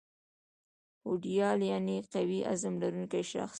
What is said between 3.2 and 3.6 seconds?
شخص